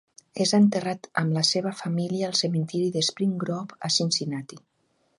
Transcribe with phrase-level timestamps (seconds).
[0.45, 4.65] És enterrat amb la seva família al cementiri de Spring Grove a Cincinnati.